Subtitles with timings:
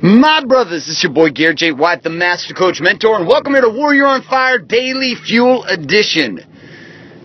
[0.00, 1.72] My brothers, this is your boy Garrett J.
[1.72, 6.38] White, the Master Coach Mentor, and welcome here to Warrior on Fire Daily Fuel Edition.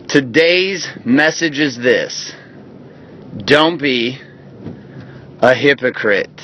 [0.09, 2.33] Today's message is this
[3.38, 4.20] Don't be
[5.39, 6.41] a hypocrite.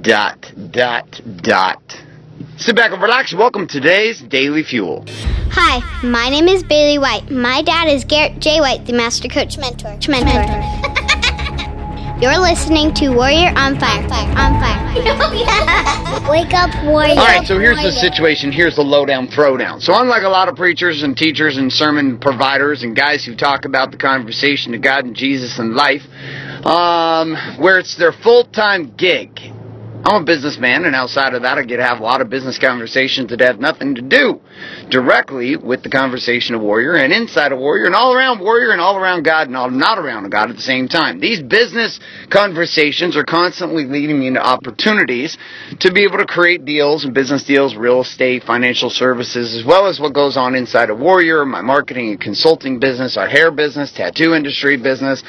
[0.00, 1.82] Dot, dot, dot.
[2.56, 3.34] Sit back and relax.
[3.34, 5.04] Welcome to today's Daily Fuel.
[5.50, 7.30] Hi, my name is Bailey White.
[7.30, 8.60] My dad is Garrett J.
[8.60, 9.98] White, the Master Coach Mentor.
[10.08, 10.77] Mentor.
[12.20, 14.02] You're listening to Warrior on Fire.
[14.02, 14.78] On Fire.
[16.28, 17.14] Wake up, Warrior.
[17.14, 18.50] All right, so here's the situation.
[18.50, 19.80] Here's the lowdown throwdown.
[19.80, 23.66] So, unlike a lot of preachers and teachers and sermon providers and guys who talk
[23.66, 26.02] about the conversation of God and Jesus and life,
[26.66, 29.38] um, where it's their full time gig,
[30.04, 32.58] I'm a businessman, and outside of that, I get to have a lot of business
[32.58, 34.40] conversations that have nothing to do
[34.90, 38.80] directly with the conversation of warrior, and inside of warrior, and all around warrior, and
[38.80, 41.20] all around God, and all not around God at the same time.
[41.20, 45.36] These business conversations are constantly leading me into opportunities
[45.80, 49.88] to be able to create deals and business deals, real estate, financial services, as well
[49.88, 53.92] as what goes on inside of warrior, my marketing and consulting business, our hair business,
[53.92, 55.22] tattoo industry business,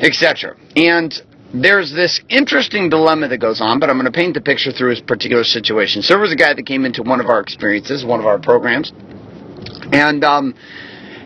[0.00, 0.56] etc.
[0.74, 1.22] And
[1.54, 4.90] there's this interesting dilemma that goes on, but I'm going to paint the picture through
[4.90, 6.02] his particular situation.
[6.02, 8.38] So there was a guy that came into one of our experiences, one of our
[8.38, 8.92] programs,
[9.92, 10.54] and um,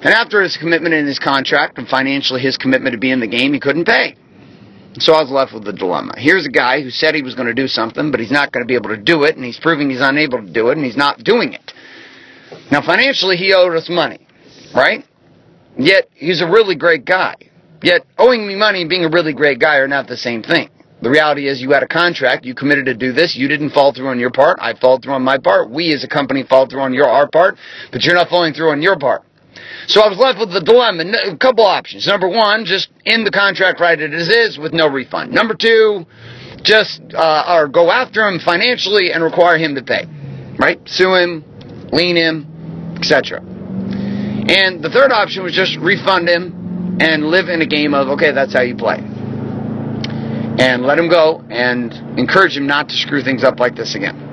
[0.03, 3.27] and after his commitment in his contract and financially his commitment to be in the
[3.27, 4.17] game, he couldn't pay.
[4.95, 6.15] So I was left with the dilemma.
[6.17, 8.65] Here's a guy who said he was going to do something, but he's not going
[8.65, 10.85] to be able to do it, and he's proving he's unable to do it, and
[10.85, 11.73] he's not doing it.
[12.73, 14.27] Now, financially, he owed us money,
[14.75, 15.05] right?
[15.79, 17.37] Yet, he's a really great guy.
[17.83, 20.69] Yet, owing me money and being a really great guy are not the same thing.
[21.03, 23.95] The reality is you had a contract, you committed to do this, you didn't fall
[23.95, 26.69] through on your part, I followed through on my part, we as a company fall
[26.69, 27.57] through on your our part,
[27.91, 29.23] but you're not falling through on your part.
[29.87, 32.07] So I was left with the dilemma, a couple options.
[32.07, 35.33] Number one, just end the contract right as it is with no refund.
[35.33, 36.05] Number two,
[36.63, 40.05] just uh, or go after him financially and require him to pay,
[40.59, 40.79] right?
[40.87, 41.45] Sue him,
[41.93, 43.41] lien him, etc.
[43.41, 46.60] And the third option was just refund him
[47.01, 48.99] and live in a game of, okay, that's how you play.
[50.61, 54.29] And let him go and encourage him not to screw things up like this again.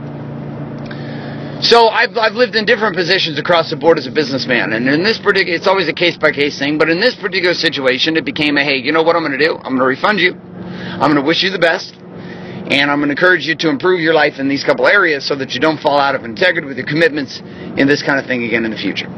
[1.61, 5.01] So I've, I've lived in different positions across the board as a businessman, and in
[5.01, 6.77] this particular, it's always a case by case thing.
[6.77, 9.43] But in this particular situation, it became a hey, you know what I'm going to
[9.43, 9.55] do?
[9.55, 10.33] I'm going to refund you.
[10.35, 14.01] I'm going to wish you the best, and I'm going to encourage you to improve
[14.01, 16.77] your life in these couple areas so that you don't fall out of integrity with
[16.77, 19.09] your commitments in this kind of thing again in the future.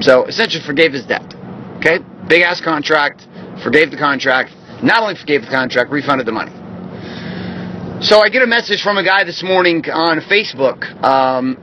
[0.00, 1.34] So essentially, forgave his debt.
[1.84, 3.26] Okay, big ass contract,
[3.62, 4.50] forgave the contract,
[4.82, 6.52] not only forgave the contract, refunded the money.
[8.02, 11.56] So I get a message from a guy this morning on Facebook, um,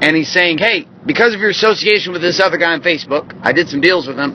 [0.00, 3.52] and he's saying, "Hey, because of your association with this other guy on Facebook, I
[3.52, 4.32] did some deals with him,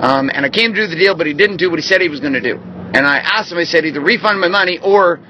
[0.00, 2.00] um, and I came to do the deal, but he didn't do what he said
[2.00, 2.58] he was going to do.
[2.94, 5.20] And I asked him, I said, either refund my money or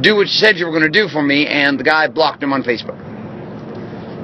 [0.00, 2.42] do what you said you were going to do for me, and the guy blocked
[2.42, 2.98] him on Facebook.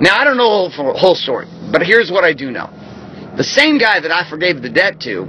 [0.01, 2.71] Now I don't know the whole, whole story, but here's what I do know."
[3.37, 5.23] The same guy that I forgave the debt to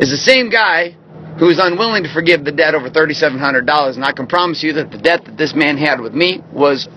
[0.00, 0.96] is the same guy
[1.38, 3.94] who is unwilling to forgive the debt over $3,700.
[3.94, 6.88] And I can promise you that the debt that this man had with me was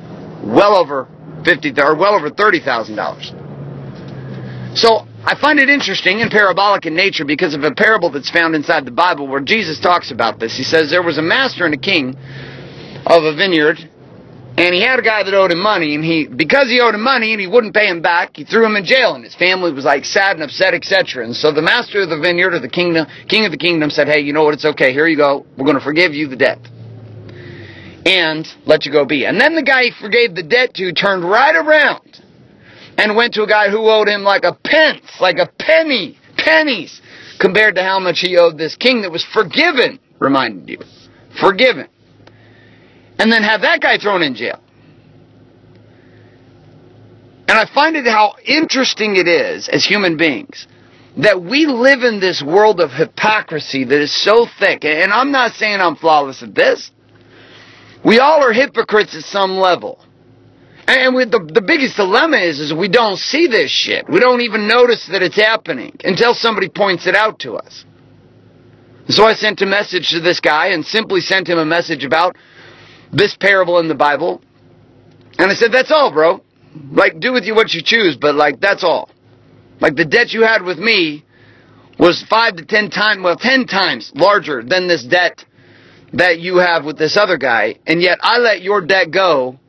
[0.43, 1.07] well over
[1.43, 4.77] fifty or well over $30,000.
[4.77, 8.55] So I find it interesting and parabolic in nature because of a parable that's found
[8.55, 10.57] inside the Bible where Jesus talks about this.
[10.57, 12.17] He says there was a master and a king
[13.05, 13.77] of a vineyard
[14.57, 17.03] and he had a guy that owed him money, and he because he owed him
[17.03, 19.73] money and he wouldn't pay him back, he threw him in jail, and his family
[19.73, 21.25] was like sad and upset, etc.
[21.25, 24.07] And so the master of the vineyard or the kingdom, king of the kingdom, said,
[24.07, 24.53] "Hey, you know what?
[24.53, 24.93] It's okay.
[24.93, 25.45] Here you go.
[25.57, 26.59] We're going to forgive you the debt."
[28.05, 29.25] And let you go be.
[29.25, 32.21] And then the guy he forgave the debt to turned right around
[32.97, 37.01] and went to a guy who owed him like a pence, like a penny, pennies,
[37.39, 40.79] compared to how much he owed this king that was forgiven, reminded you.
[41.41, 41.87] Forgiven
[43.19, 44.59] and then have that guy thrown in jail.
[47.47, 50.67] And I find it how interesting it is as human beings
[51.17, 54.83] that we live in this world of hypocrisy that is so thick.
[54.83, 56.91] And I'm not saying I'm flawless at this.
[58.03, 59.99] We all are hypocrites at some level.
[60.87, 64.07] And the, the biggest dilemma is, is we don't see this shit.
[64.07, 67.85] We don't even notice that it's happening until somebody points it out to us.
[69.07, 72.35] So I sent a message to this guy and simply sent him a message about
[73.15, 74.41] this parable in the Bible.
[75.39, 76.41] And I said, that's all, bro.
[76.91, 79.09] Like, do with you what you choose, but like, that's all.
[79.79, 81.23] Like, the debt you had with me
[81.97, 85.45] was five to ten times, well, ten times larger than this debt
[86.13, 87.79] that you have with this other guy.
[87.87, 89.59] And yet I let your debt go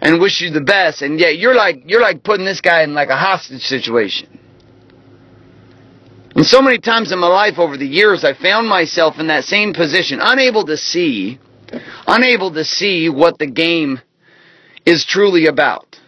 [0.00, 1.02] and wish you the best.
[1.02, 4.38] And yet you're like, you're like putting this guy in like a hostage situation.
[6.36, 9.42] And so many times in my life over the years, I found myself in that
[9.42, 11.40] same position, unable to see
[12.06, 14.00] unable to see what the game
[14.84, 15.98] is truly about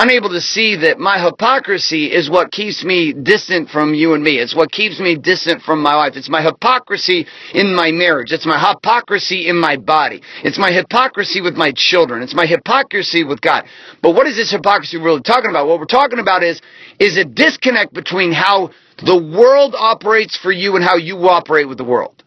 [0.00, 4.38] unable to see that my hypocrisy is what keeps me distant from you and me.
[4.38, 6.14] It's what keeps me distant from my wife.
[6.16, 8.32] It's my hypocrisy in my marriage.
[8.32, 10.22] It's my hypocrisy in my body.
[10.42, 12.22] It's my hypocrisy with my children.
[12.22, 13.64] It's my hypocrisy with God.
[14.02, 15.66] But what is this hypocrisy really talking about?
[15.66, 16.62] What we're talking about is,
[16.98, 18.70] is a disconnect between how
[19.04, 22.22] the world operates for you and how you operate with the world.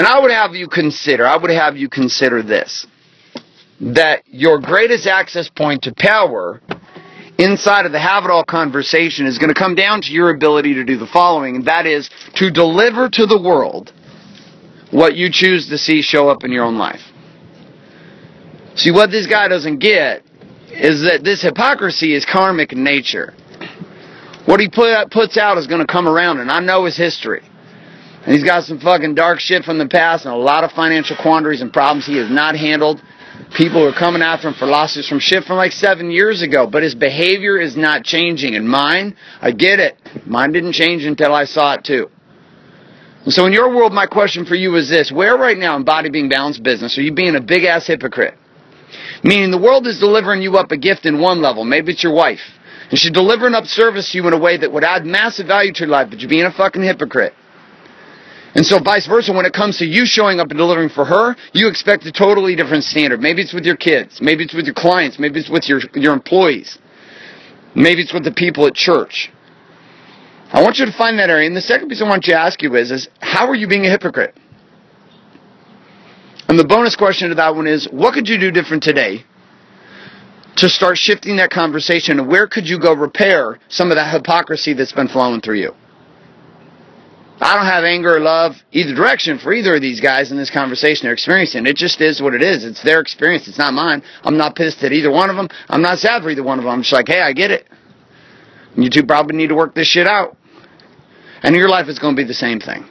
[0.00, 2.86] And I would have you consider, I would have you consider this
[3.82, 6.62] that your greatest access point to power
[7.36, 10.72] inside of the have it all conversation is going to come down to your ability
[10.72, 13.92] to do the following, and that is to deliver to the world
[14.90, 17.02] what you choose to see show up in your own life.
[18.76, 20.22] See, what this guy doesn't get
[20.70, 23.34] is that this hypocrisy is karmic in nature.
[24.46, 27.42] What he put, puts out is going to come around, and I know his history.
[28.24, 31.16] And he's got some fucking dark shit from the past and a lot of financial
[31.16, 33.00] quandaries and problems he has not handled.
[33.56, 36.82] People are coming after him for losses from shit from like seven years ago, but
[36.82, 38.54] his behavior is not changing.
[38.54, 39.96] And mine, I get it.
[40.26, 42.10] Mine didn't change until I saw it too.
[43.24, 45.10] And so in your world, my question for you is this.
[45.10, 48.34] Where right now in body being balanced business are you being a big ass hypocrite?
[49.24, 51.64] Meaning the world is delivering you up a gift in one level.
[51.64, 52.40] Maybe it's your wife.
[52.90, 55.72] And she's delivering up service to you in a way that would add massive value
[55.72, 57.34] to your life, but you're being a fucking hypocrite.
[58.54, 61.36] And so vice versa, when it comes to you showing up and delivering for her,
[61.52, 63.20] you expect a totally different standard.
[63.20, 64.20] Maybe it's with your kids.
[64.20, 65.18] Maybe it's with your clients.
[65.18, 66.78] Maybe it's with your, your employees.
[67.74, 69.30] Maybe it's with the people at church.
[70.52, 71.46] I want you to find that area.
[71.46, 73.68] And the second piece I want you to ask you is, is how are you
[73.68, 74.36] being a hypocrite?
[76.48, 79.24] And the bonus question to that one is, what could you do different today
[80.56, 82.18] to start shifting that conversation?
[82.18, 85.74] And where could you go repair some of that hypocrisy that's been flowing through you?
[87.50, 90.50] I don't have anger or love either direction for either of these guys in this
[90.50, 91.66] conversation they're experiencing.
[91.66, 92.64] It just is what it is.
[92.64, 93.48] It's their experience.
[93.48, 94.04] It's not mine.
[94.22, 95.48] I'm not pissed at either one of them.
[95.68, 96.72] I'm not sad for either one of them.
[96.72, 97.66] I'm just like, hey, I get it.
[98.76, 100.36] You two probably need to work this shit out.
[101.42, 102.88] And your life is going to be the same thing.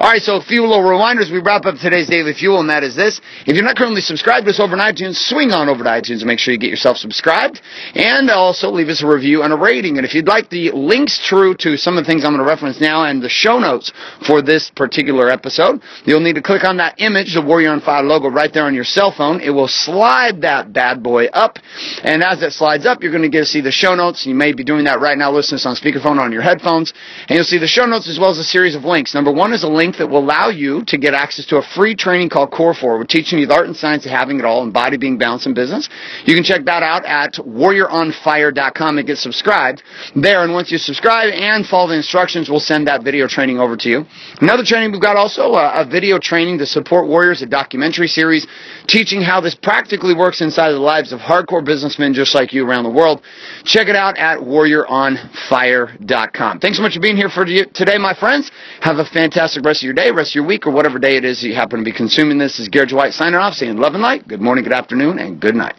[0.00, 1.30] All right, so a few little reminders.
[1.30, 3.20] We wrap up today's Daily Fuel, and that is this.
[3.46, 6.18] If you're not currently subscribed to us over on iTunes, swing on over to iTunes
[6.18, 7.62] and make sure you get yourself subscribed.
[7.94, 9.96] And also leave us a review and a rating.
[9.96, 12.48] And if you'd like the links through to some of the things I'm going to
[12.48, 13.92] reference now and the show notes
[14.26, 18.02] for this particular episode, you'll need to click on that image, the Warrior on Fire
[18.02, 19.40] logo, right there on your cell phone.
[19.40, 21.60] It will slide that bad boy up.
[22.02, 24.26] And as it slides up, you're going to get to see the show notes.
[24.26, 26.92] You may be doing that right now, listening to this on speakerphone on your headphones.
[27.28, 29.14] And you'll see the show notes as well as a series of links.
[29.14, 31.94] Number one is a link that will allow you to get access to a free
[31.94, 32.98] training called Core 4.
[32.98, 35.46] We're teaching you the art and science of having it all and body being balanced
[35.46, 35.88] in business.
[36.24, 39.82] You can check that out at warrioronfire.com and get subscribed
[40.16, 40.42] there.
[40.42, 43.88] And once you subscribe and follow the instructions, we'll send that video training over to
[43.88, 44.06] you.
[44.40, 48.46] Another training we've got also a, a video training to support warriors, a documentary series
[48.86, 52.66] teaching how this practically works inside of the lives of hardcore businessmen just like you
[52.66, 53.22] around the world.
[53.64, 56.60] Check it out at warrioronfire.com.
[56.60, 58.52] Thanks so much for being here for today, my friends.
[58.80, 61.24] Have a fantastic rest of your day, rest of your week, or whatever day it
[61.24, 62.52] is you happen to be consuming this.
[62.52, 64.26] This is Garrett White signing off, saying love and light.
[64.28, 65.74] Good morning, good afternoon, and good night.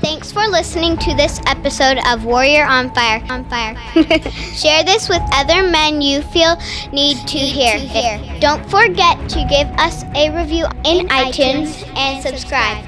[0.00, 3.20] Thanks for listening to this episode of Warrior on Fire.
[3.28, 3.74] On Fire.
[4.54, 6.56] Share this with other men you feel
[6.92, 7.78] need to hear.
[8.40, 12.87] Don't forget to give us a review in, in iTunes, iTunes and subscribe.